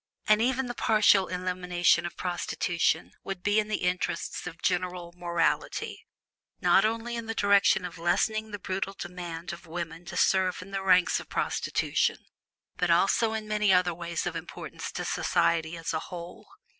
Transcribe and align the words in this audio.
And 0.27 0.41
even 0.41 0.65
the 0.65 0.73
partial 0.73 1.27
elimination 1.27 2.07
of 2.07 2.17
prostitution 2.17 3.11
would 3.23 3.43
be 3.43 3.59
in 3.59 3.67
the 3.67 3.83
interests 3.83 4.47
of 4.47 4.59
general 4.59 5.13
morality, 5.15 6.07
not 6.59 6.85
only 6.85 7.15
in 7.15 7.27
the 7.27 7.35
direction 7.35 7.85
of 7.85 7.99
lessening 7.99 8.49
the 8.49 8.57
brutal 8.57 8.93
demand 8.97 9.53
of 9.53 9.67
women 9.67 10.03
to 10.05 10.17
serve 10.17 10.63
in 10.63 10.71
the 10.71 10.81
ranks 10.81 11.19
of 11.19 11.29
prostitution, 11.29 12.17
but 12.77 12.89
also 12.89 13.33
in 13.33 13.47
many 13.47 13.71
other 13.71 13.93
ways 13.93 14.25
of 14.25 14.35
importance 14.35 14.91
to 14.93 15.05
society 15.05 15.77
as 15.77 15.93
a 15.93 15.99
whole. 15.99 16.47